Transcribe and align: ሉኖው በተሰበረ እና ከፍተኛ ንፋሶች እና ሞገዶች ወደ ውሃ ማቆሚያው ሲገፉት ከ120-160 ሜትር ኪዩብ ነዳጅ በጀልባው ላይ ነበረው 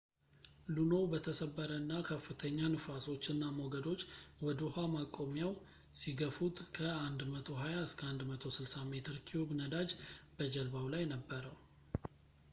ሉኖው 0.75 1.03
በተሰበረ 1.09 1.67
እና 1.81 1.91
ከፍተኛ 2.07 2.57
ንፋሶች 2.75 3.25
እና 3.33 3.43
ሞገዶች 3.57 4.01
ወደ 4.45 4.57
ውሃ 4.67 4.77
ማቆሚያው 4.93 5.51
ሲገፉት 5.99 6.57
ከ120-160 6.77 8.87
ሜትር 8.93 9.19
ኪዩብ 9.27 9.51
ነዳጅ 9.61 9.91
በጀልባው 10.39 10.87
ላይ 10.95 11.05
ነበረው 11.13 11.55